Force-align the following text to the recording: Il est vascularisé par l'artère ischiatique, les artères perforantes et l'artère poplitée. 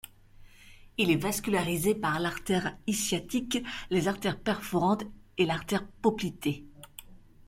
Il 0.97 1.11
est 1.11 1.15
vascularisé 1.15 1.93
par 1.93 2.19
l'artère 2.19 2.75
ischiatique, 2.87 3.59
les 3.91 4.07
artères 4.07 4.39
perforantes 4.39 5.05
et 5.37 5.45
l'artère 5.45 5.85
poplitée. 6.01 6.65